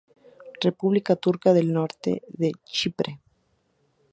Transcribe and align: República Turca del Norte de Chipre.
República 0.61 1.15
Turca 1.15 1.53
del 1.53 1.71
Norte 1.71 2.23
de 2.27 2.53
Chipre. 2.65 3.19